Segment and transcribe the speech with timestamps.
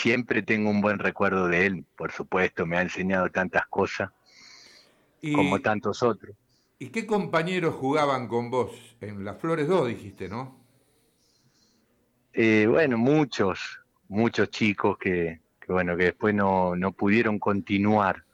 [0.00, 4.10] siempre tengo un buen recuerdo de él, por supuesto, me ha enseñado tantas cosas
[5.34, 6.34] como tantos otros.
[6.78, 8.72] ¿Y qué compañeros jugaban con vos?
[9.00, 10.58] En las Flores 2 dijiste, ¿no?
[12.32, 18.24] Eh, bueno, muchos, muchos chicos que, bueno, que después no, no pudieron continuar,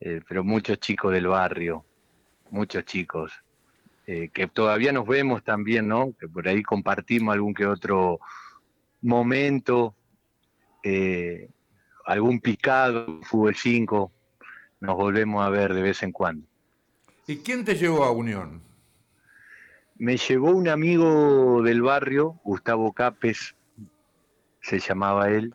[0.00, 1.84] eh, pero muchos chicos del barrio,
[2.50, 3.32] muchos chicos,
[4.06, 6.12] eh, que todavía nos vemos también, ¿no?
[6.18, 8.18] Que por ahí compartimos algún que otro
[9.02, 9.94] momento,
[12.04, 14.12] algún picado, fútbol 5,
[14.80, 16.46] nos volvemos a ver de vez en cuando.
[17.26, 18.62] ¿Y quién te llevó a Unión?
[19.96, 23.54] Me llevó un amigo del barrio, Gustavo Capes,
[24.62, 25.54] se llamaba él.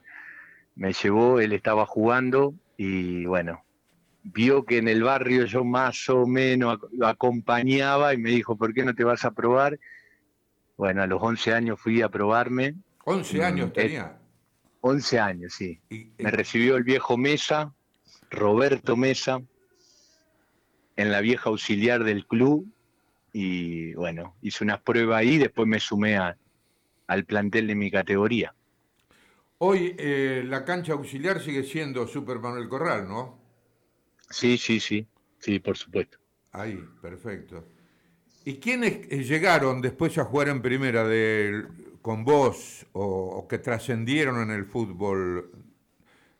[0.75, 3.63] Me llevó, él estaba jugando y bueno,
[4.23, 8.73] vio que en el barrio yo más o menos lo acompañaba y me dijo, ¿por
[8.73, 9.79] qué no te vas a probar?
[10.77, 12.75] Bueno, a los 11 años fui a probarme.
[13.05, 14.17] ¿11 años tenía?
[14.87, 15.81] 11 años, sí.
[16.19, 17.73] me recibió el viejo Mesa,
[18.29, 19.41] Roberto Mesa,
[20.95, 22.71] en la vieja auxiliar del club
[23.33, 28.53] y bueno, hice unas pruebas ahí, después me sumé al plantel de mi categoría.
[29.57, 33.39] Hoy eh, la cancha auxiliar sigue siendo Super Manuel Corral, ¿no?
[34.29, 35.07] Sí, sí, sí,
[35.39, 36.19] sí, por supuesto.
[36.51, 37.65] Ahí, perfecto.
[38.43, 41.65] ¿Y quiénes eh, llegaron después a jugar en primera de,
[42.05, 45.49] con vos o, que trascendieron en el fútbol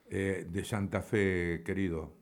[0.08, 2.14] eh, de Santa Fe, querido?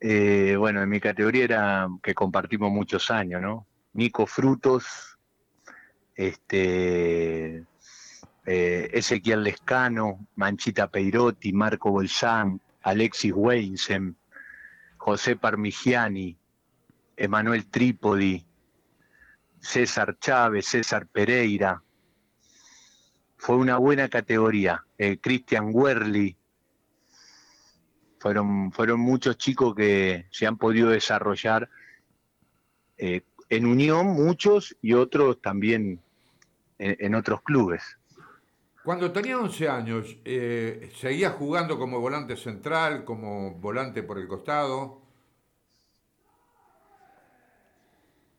[0.00, 3.66] Eh, bueno, en mi categoría era que compartimos muchos años, ¿no?
[3.92, 5.18] Nico Frutos,
[6.14, 7.66] este,
[8.46, 14.16] eh, Ezequiel Lescano, Manchita Peirotti, Marco Bolsán, Alexis Weinsen,
[14.96, 16.34] José Parmigiani,
[17.18, 18.42] Emanuel Trípodi,
[19.60, 21.83] César Chávez, César Pereira.
[23.44, 24.86] Fue una buena categoría.
[24.96, 26.34] Eh, Cristian Werli,
[28.18, 31.68] fueron, fueron muchos chicos que se han podido desarrollar
[32.96, 36.00] eh, en Unión, muchos, y otros también
[36.78, 37.82] en, otros clubes.
[38.82, 45.02] Cuando tenía 11 años, eh, ¿seguía jugando como volante central, como volante por el costado?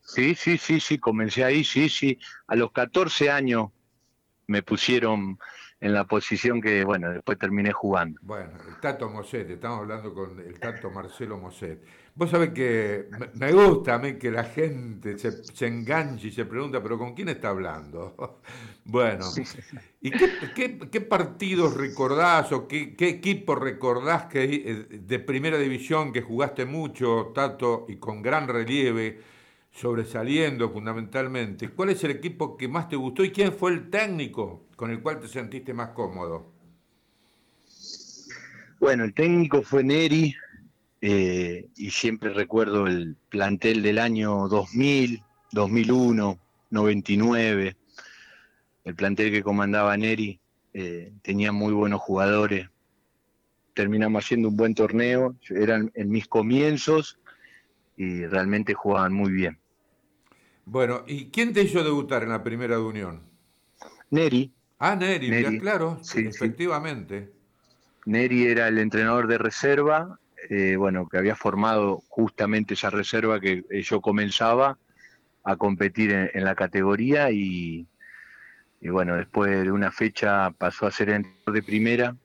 [0.01, 2.17] Sí, sí, sí, sí, comencé ahí, sí, sí.
[2.47, 3.69] A los 14 años
[4.47, 5.37] me pusieron
[5.81, 8.19] en la posición que, bueno, después terminé jugando.
[8.23, 11.79] Bueno, el Tato Moset, estamos hablando con el Tato Marcelo Moset.
[12.15, 16.81] Vos sabés que me gusta a mí que la gente se, enganche y se pregunta,
[16.81, 18.39] pero ¿con quién está hablando?
[18.85, 19.25] bueno,
[20.01, 26.21] ¿y qué, partidos recordás o qué, qué, equipo recordás que eh, de primera división que
[26.21, 29.19] jugaste mucho, Tato, y con gran relieve,
[29.75, 31.69] sobresaliendo fundamentalmente?
[31.69, 35.01] ¿Cuál es el equipo que más te gustó y quién fue el técnico con el
[35.01, 36.53] cual te sentiste más cómodo?
[38.79, 40.33] Bueno, el técnico fue Neri
[41.01, 45.21] eh, y siempre recuerdo el plantel del año 2000,
[45.51, 47.75] 2001, 99.
[48.85, 50.39] El plantel que comandaba Neri
[50.73, 52.69] eh, tenía muy buenos jugadores.
[53.73, 57.19] Terminamos haciendo un buen torneo, eran en mis comienzos
[57.97, 59.57] y realmente jugaban muy bien.
[60.65, 63.21] Bueno, ¿y quién te hizo debutar en la primera de Unión?
[64.09, 67.31] Neri, Ah, Neri, claro, sí, efectivamente.
[68.05, 73.63] Neri era el entrenador de reserva, eh, bueno, que había formado justamente esa reserva que
[73.69, 74.77] eh, yo comenzaba
[75.43, 77.87] a competir en, la categoría y,
[78.81, 82.15] bueno, después de una fecha pasó a ser entrenador de primera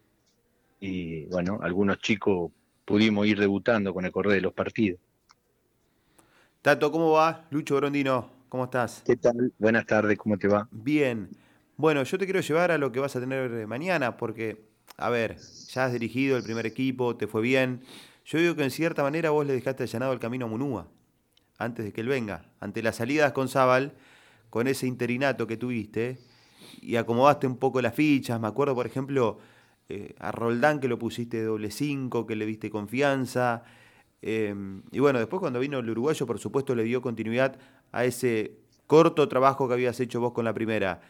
[0.81, 2.51] y bueno, algunos chicos
[2.85, 4.99] pudimos ir debutando con el correr de los partidos.
[6.63, 7.47] Tato, ¿cómo va?
[7.51, 9.03] Lucho Brondino, ¿cómo estás?
[9.07, 9.51] ¿Qué tal?
[9.59, 10.69] Buenas tardes, ¿cómo te va?
[10.71, 11.31] Bien.
[11.79, 14.67] Bueno, yo te quiero llevar a lo que vas a tener eh, mañana, porque,
[14.99, 17.81] a ver, ya has dirigido el primer equipo, te fue bien.
[18.27, 20.87] Yo digo que en cierta manera vos le dejaste allanado el camino a Munúa,
[21.57, 22.45] antes de que él venga.
[22.61, 23.95] Ante las salidas con Zabal,
[24.51, 26.19] con ese interinato que tuviste,
[26.83, 28.39] y acomodaste un poco las fichas.
[28.39, 29.39] Me acuerdo, por ejemplo,
[29.89, 33.65] eh, a Roldán que lo pusiste de doble cinco, que le viste confianza.
[34.23, 37.59] Em, y bueno, después cuando vino el uruguayo, por supuesto, le dio continuidad
[37.93, 41.01] a ese corto trabajo que habías hecho vos con la primera.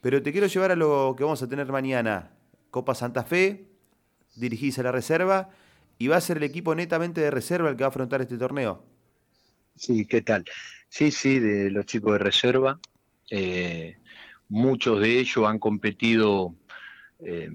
[0.00, 2.30] Pero te quiero llevar a lo que vamos a tener mañana.
[2.70, 3.66] Copa Santa Fe,
[4.36, 5.50] dirigís a la reserva
[5.98, 8.38] y va a ser el equipo netamente de reserva el que va a afrontar este
[8.38, 8.84] torneo.
[9.74, 10.44] Sí, ¿qué tal?
[10.88, 12.80] Sí, sí, de los chicos de reserva.
[13.30, 13.96] Eh,
[14.48, 16.54] muchos de ellos han competido
[17.20, 17.50] eh,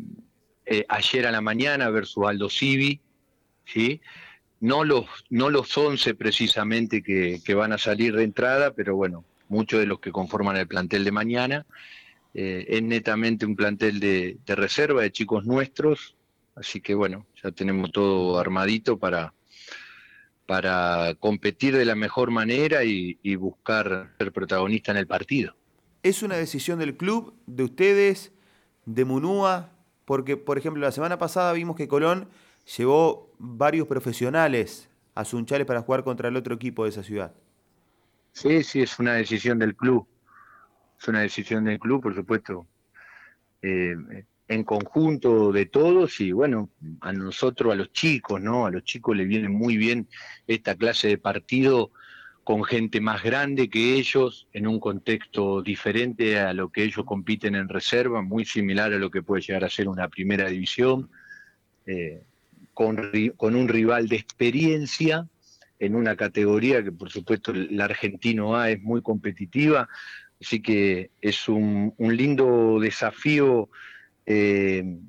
[0.65, 3.01] eh, ayer a la mañana versus Aldo Civi,
[3.65, 4.01] ¿sí?
[4.59, 9.23] No los, no los 11 precisamente que, que van a salir de entrada, pero bueno,
[9.49, 11.65] muchos de los que conforman el plantel de mañana
[12.37, 16.17] eh, es netamente un plantel de, reserva de chicos nuestros,
[16.55, 19.33] así que bueno, ya tenemos todo armadito para,
[20.45, 25.55] para competir de la mejor manera y, buscar ser protagonista en el partido.
[26.03, 28.33] ¿Es una decisión del club, de ustedes,
[28.85, 29.71] de Munúa?
[30.03, 32.27] Porque, por ejemplo, la semana pasada vimos que Colón
[32.77, 37.33] llevó varios profesionales a Sunchales para jugar contra el otro equipo de esa ciudad.
[38.31, 40.07] Sí, sí, es una decisión del club
[40.99, 42.67] es una decisión del club, por supuesto,
[43.61, 43.95] eh,
[44.47, 46.69] en conjunto de todos y bueno,
[47.01, 48.65] a nosotros, a los chicos, ¿no?
[48.65, 50.07] A los chicos les viene muy bien
[50.47, 51.91] esta clase de partido
[52.43, 57.55] con gente más grande que ellos, en un contexto diferente a lo que ellos compiten
[57.55, 61.09] en reserva, muy similar a lo que puede llegar a ser una primera división,
[61.87, 62.23] eh,
[62.75, 65.27] con, un rival de experiencia
[65.79, 69.89] en una categoría que por supuesto el argentino A es muy competitiva,
[70.41, 73.69] Así que es un, lindo desafío
[74.25, 74.99] eh,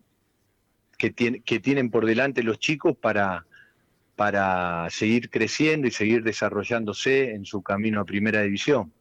[0.97, 3.45] que, que, tienen por delante los chicos para,
[4.15, 8.93] para seguir creciendo y seguir desarrollándose en su camino a Primera División.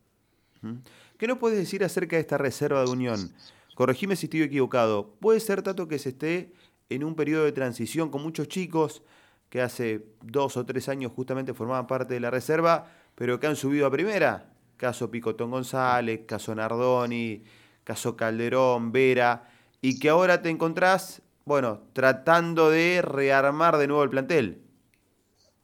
[1.18, 3.32] ¿Qué nos puedes decir acerca de esta reserva de unión?
[3.76, 5.16] Corregime si estoy equivocado.
[5.20, 6.54] ¿Puede ser, Tato, que se esté
[6.90, 9.04] en un periodo de transición con muchos chicos
[9.50, 13.56] que hace dos o tres años justamente formaban parte de la reserva, pero que han
[13.56, 14.52] subido a primera?
[14.78, 17.44] caso Picotón González, caso Nardoni,
[17.84, 19.50] caso Calderón, Vera,
[19.82, 24.62] y que ahora te encontrás, bueno, tratando de rearmar de nuevo el plantel.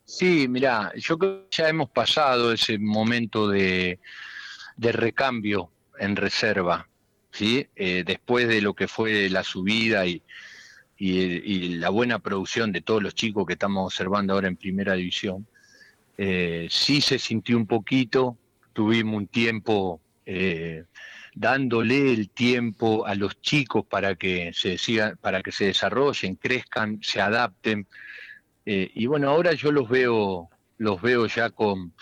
[0.05, 3.99] Sí, mirá, yo creo que ya hemos pasado ese momento de,
[4.77, 6.87] recambio en reserva,
[7.31, 7.67] ¿sí?
[7.75, 10.21] Eh, después de lo que fue la subida y,
[11.01, 15.47] la buena producción de todos los chicos que estamos observando ahora en primera división,
[16.15, 18.37] eh, sí se sintió un poquito
[18.73, 20.83] tuvimos un tiempo eh,
[21.33, 26.99] dándole el tiempo a los chicos para que se sigan, para que se desarrollen, crezcan,
[27.01, 27.87] se adapten.
[28.65, 31.93] Eh, y bueno, ahora yo los veo, los veo ya con,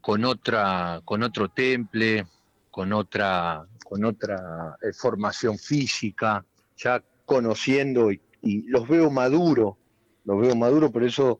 [0.00, 2.26] con otra, con otro temple,
[2.70, 6.44] con otra, con otra formación física,
[6.76, 7.00] ya
[7.30, 8.20] conociendo y,
[8.66, 9.76] los veo maduros,
[10.24, 11.38] los veo maduros, por eso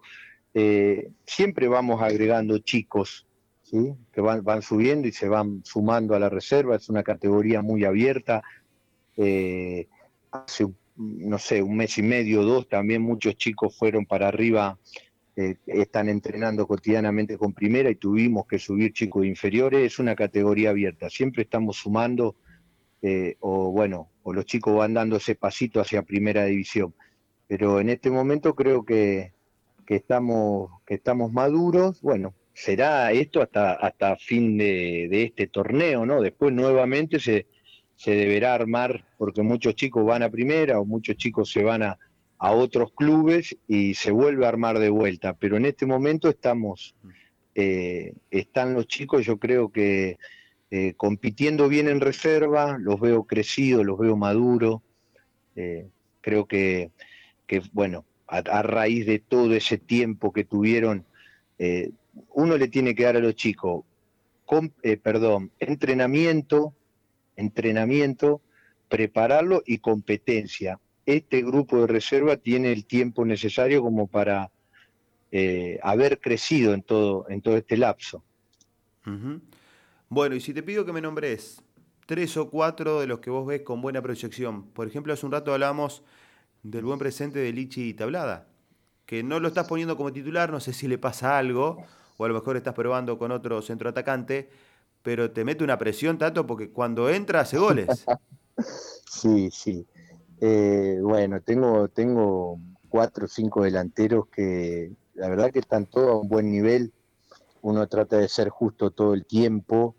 [1.24, 3.26] siempre vamos agregando chicos
[4.12, 7.84] que van, van subiendo y se van sumando a la reserva, es una categoría muy
[7.84, 8.42] abierta.
[9.16, 9.86] Eh,
[10.32, 10.66] hace,
[10.96, 14.78] no sé, un mes y medio, dos, también muchos chicos fueron para arriba,
[15.36, 20.70] eh, están entrenando cotidianamente con primera y tuvimos que subir chicos inferiores, es una categoría
[20.70, 22.36] abierta, siempre estamos sumando,
[23.02, 26.94] eh, o bueno, o los chicos van dando ese pasito hacia primera división.
[27.46, 29.32] Pero en este momento creo que,
[29.86, 36.20] que estamos, que estamos maduros, bueno, será esto hasta, hasta fin de, este torneo, ¿no?
[36.20, 37.46] Después nuevamente se,
[37.96, 41.98] se deberá armar, porque muchos chicos van a primera o muchos chicos se van a,
[42.38, 45.34] otros clubes y se vuelve a armar de vuelta.
[45.34, 46.94] Pero en este momento estamos,
[47.54, 50.16] eh, están los chicos, yo creo que
[50.70, 54.80] eh, compitiendo bien en reserva, los veo crecidos, los veo maduros.
[55.56, 55.88] Eh,
[56.20, 56.90] creo que,
[57.46, 61.04] que bueno, a, raíz de todo ese tiempo que tuvieron
[62.30, 63.84] uno le tiene que dar a los chicos,
[64.82, 66.74] eh, perdón, entrenamiento,
[67.36, 68.40] entrenamiento,
[68.88, 70.80] prepararlo y competencia.
[71.06, 74.50] Este grupo de reserva tiene el tiempo necesario como para
[75.30, 78.24] eh, haber crecido en todo, en todo este lapso.
[80.12, 81.62] Bueno, y si te pido que me nombres
[82.04, 84.64] tres o cuatro de los que vos ves con buena proyección.
[84.72, 86.02] Por ejemplo, hace un rato hablamos
[86.64, 88.48] del buen presente de Lichi Tablada,
[89.06, 91.84] que no lo estás poniendo como titular, no sé si le pasa algo,
[92.16, 94.50] o a lo mejor estás probando con otro centro atacante,
[95.04, 98.04] pero te mete una presión, Tato, porque cuando entra hace goles.
[99.08, 99.86] sí, sí.
[100.40, 106.16] Eh, bueno, tengo, tengo cuatro o cinco delanteros que la verdad que están todos a
[106.16, 106.92] un buen nivel.
[107.62, 109.94] Uno trata de ser justo todo el tiempo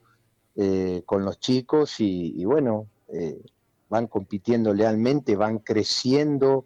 [0.56, 3.42] eh, con los chicos y, bueno, eh,
[3.90, 6.66] van compitiendo lealmente, van creciendo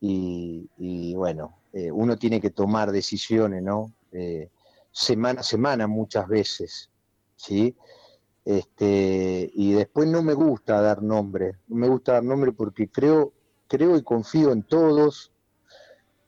[0.00, 1.58] y, bueno,
[1.92, 3.92] uno tiene que tomar decisiones, ¿no?
[4.92, 6.90] semana a semana muchas veces,
[7.34, 7.76] ¿sí?
[8.46, 13.32] Este, y después no me gusta dar nombre, no me gusta dar nombre porque creo,
[13.66, 15.32] creo y confío en todos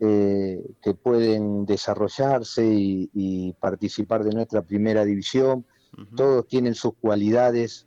[0.01, 5.65] eh, que pueden desarrollarse y, participar de nuestra primera división.
[6.15, 7.87] Todos tienen sus cualidades,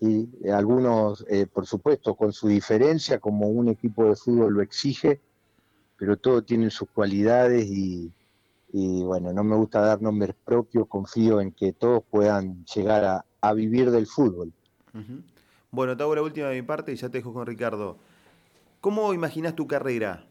[0.00, 5.20] y algunos, eh, por supuesto, con su diferencia, como un equipo de fútbol lo exige,
[5.96, 8.12] pero todos tienen sus cualidades y,
[8.72, 13.04] y bueno, no me gusta dar nombres propios, confío en que todos puedan llegar
[13.40, 14.52] a, vivir del fútbol.
[15.70, 17.96] Bueno, te hago la última de mi parte y ya te dejo con Ricardo.
[18.80, 20.26] ¿Cómo imaginas tu carrera?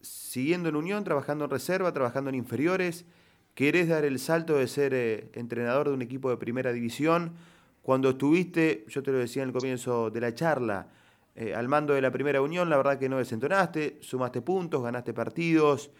[0.00, 3.04] ¿Siguiendo en Unión, trabajando en reserva, trabajando en inferiores?
[3.58, 7.32] ¿Querés dar el salto de ser eh, entrenador de un equipo de primera división?
[7.82, 10.86] Cuando estuviste, yo te lo decía en el comienzo de la charla,
[11.34, 15.12] eh, al mando de la primera unión, la verdad que no desentonaste, sumaste puntos, ganaste
[15.12, 15.90] partidos,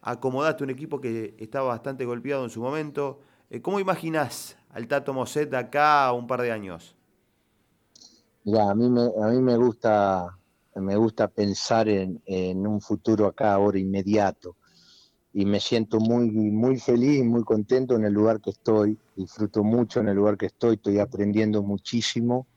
[0.00, 3.18] acomodaste un equipo que estaba bastante golpeado en su momento.
[3.50, 6.94] Eh, ¿Cómo imaginás al Tato Moset acá un par de años?
[8.44, 10.38] Ya, a mí me, a mí me gusta
[10.76, 14.54] me gusta pensar en, en un futuro acá ahora inmediato
[15.38, 18.98] y me siento muy muy feliz y muy contento en el lugar que estoy.
[19.14, 22.48] Disfruto mucho en el lugar que estoy estoy aprendiendo muchísimo.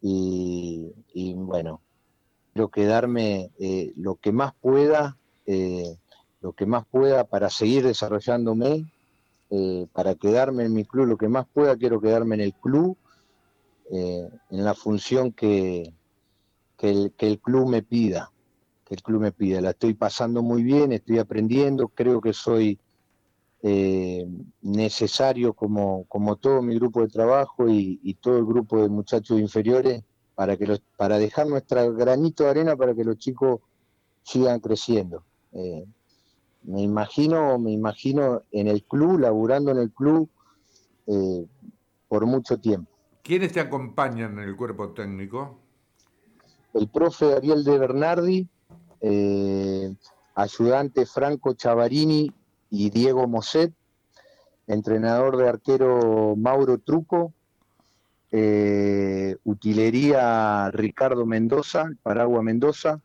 [0.00, 0.92] Y,
[1.34, 1.80] bueno
[2.52, 5.96] quiero quedarme eh, lo que más pueda eh,
[6.42, 8.88] lo que más pueda para seguir desarrollándome
[9.50, 11.06] eh, para quedarme en mi club.
[11.06, 12.96] Lo que más pueda quiero quedarme en el club
[13.90, 15.92] en la función que,
[16.76, 18.30] que el, club me pida,
[18.86, 19.60] que el club me pida.
[19.60, 22.78] La estoy pasando muy bien, estoy aprendiendo, creo que soy
[23.62, 24.26] eh,
[24.62, 30.04] necesario como, como todo mi grupo de trabajo y, todo el grupo de muchachos inferiores
[30.36, 33.60] para, que los, para dejar nuestra granito de arena para que los chicos
[34.22, 35.24] sigan creciendo.
[35.52, 35.84] Eh,
[36.62, 40.30] me imagino, me imagino en el club, laburando en el club
[42.08, 42.90] por mucho tiempo.
[43.22, 45.58] ¿Quiénes te acompañan en el cuerpo técnico?
[46.74, 48.48] El profe Ariel de Bernardi,
[49.08, 49.94] eh,
[50.34, 52.32] ayudante Franco Chavarini
[52.70, 53.72] y Diego Moset,
[54.66, 57.32] entrenador de arquero Mauro Truco,
[58.32, 63.00] eh, utilería Ricardo Mendoza, Paragua Mendoza,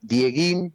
[0.00, 0.72] Dieguín,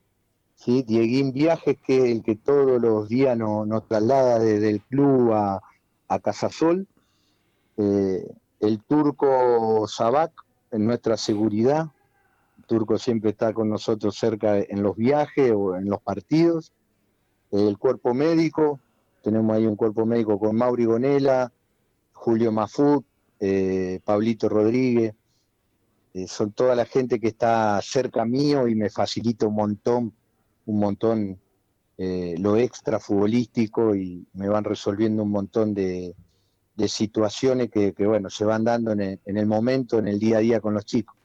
[0.56, 0.84] ¿sí?
[0.84, 5.62] Dieguín Viajes, que es el que todos los días nos, traslada desde el club a,
[6.10, 6.86] a Casasol.
[7.78, 10.34] Eh, el turco Sabac
[10.72, 11.88] en nuestra seguridad.
[12.66, 16.72] Turco siempre está con nosotros cerca en los viajes o en los partidos.
[17.52, 18.80] El cuerpo médico,
[19.22, 21.52] tenemos ahí un cuerpo médico con Mauri Gonela,
[22.14, 23.06] Julio Mafut,
[23.40, 25.14] eh, Pablito Rodríguez.
[26.14, 30.14] Eh, son toda la gente que está cerca mío y me facilita un montón,
[30.66, 31.40] un montón
[31.98, 36.16] eh, lo extra futbolístico y me van resolviendo un montón de,
[36.76, 40.60] de situaciones que, bueno, se van dando en el, momento, en el día a día
[40.60, 41.16] con los chicos.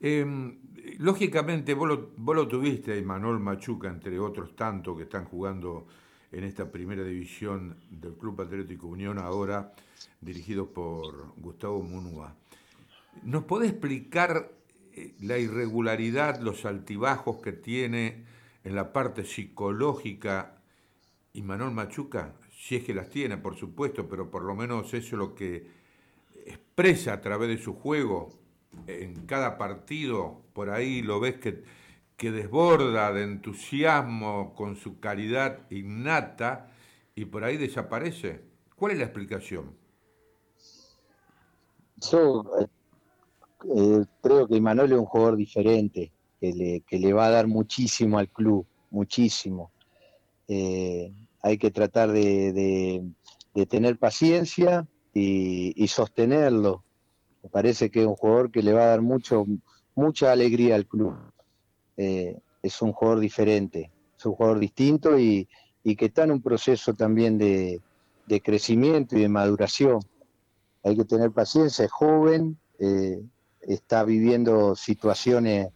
[0.00, 0.58] Em,
[0.98, 5.86] lógicamente, vos lo, tuviste a Manuel Machuca, entre otros tantos que están jugando
[6.30, 9.72] en esta primera división del Club Atlético Unión, ahora
[10.20, 12.34] dirigido por Gustavo Munúa.
[13.22, 14.50] ¿Nos puede explicar
[14.92, 18.24] eh, la irregularidad, los altibajos que tiene
[18.64, 20.62] en la parte psicológica
[21.32, 22.34] y Manuel Machuca?
[22.62, 25.66] si es que las tiene, por supuesto, pero por lo menos eso es lo que
[26.46, 28.38] expresa a través de su juego
[28.86, 31.62] en cada partido, por ahí lo ves que,
[32.16, 36.70] que desborda de entusiasmo con su caridad innata
[37.14, 38.42] y por ahí desaparece.
[38.76, 39.74] ¿Cuál es la explicación?
[42.10, 42.66] Yo eh,
[43.76, 47.46] eh, creo que Manuel es un jugador diferente, que le, que le va a dar
[47.46, 49.70] muchísimo al club, muchísimo.
[50.48, 51.12] Eh,
[51.42, 53.04] hay que tratar de,
[53.68, 56.84] tener paciencia y, sostenerlo.
[57.42, 59.46] Me parece que es un jugador que le va a dar mucho,
[59.94, 61.16] mucha alegría al club.
[61.96, 65.48] Eh, es un jugador diferente, es un jugador distinto y,
[65.82, 67.80] que está en un proceso también de,
[68.42, 70.00] crecimiento y de maduración.
[70.84, 73.20] Hay que tener paciencia, es joven, eh,
[73.60, 75.68] está viviendo situaciones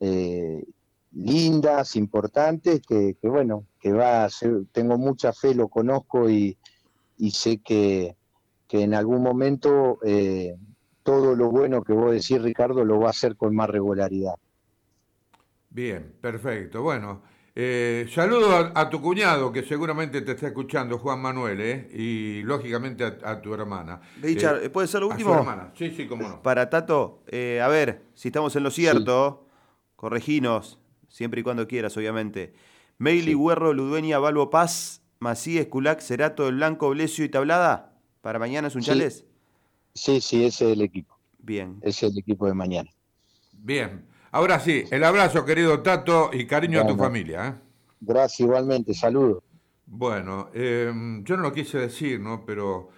[0.00, 0.64] eh,
[1.12, 4.28] lindas, importantes, que, bueno, que va
[4.72, 6.56] tengo mucha fe, lo conozco y,
[7.30, 8.16] sé que,
[8.70, 9.98] en algún momento
[11.06, 14.34] todo lo bueno que vos decís, Ricardo, lo va a hacer con más regularidad.
[15.70, 16.82] Bien, perfecto.
[16.82, 17.22] Bueno,
[17.54, 23.04] eh, saludo a, tu cuñado que seguramente te está escuchando, Juan Manuel, eh, y lógicamente
[23.04, 24.00] a, tu hermana.
[24.20, 25.32] Richard, ¿puede ser lo último?
[25.32, 26.42] hermana, sí, sí, cómo no.
[26.42, 29.46] Para Tato, a ver, si estamos en lo cierto,
[29.94, 32.52] correginos, siempre y cuando quieras, obviamente.
[32.98, 37.92] Meili, Huerro, Ludueña, Balbo Paz, Macías, Culac, Cerato, El Blanco, Blesio y Tablada.
[38.22, 39.24] ¿Para mañana es un chales?
[39.96, 41.18] Sí, sí, ese es el equipo.
[41.38, 41.78] Bien.
[41.80, 42.90] Ese es el equipo de mañana.
[43.52, 44.06] Bien.
[44.30, 47.48] Ahora sí, el abrazo, querido Tato, y cariño a tu familia.
[47.48, 47.54] ¿eh?
[48.00, 48.92] Gracias, igualmente.
[48.92, 49.42] Saludos.
[49.86, 52.44] Bueno, em, yo no lo quise decir, ¿no?
[52.44, 52.90] Pero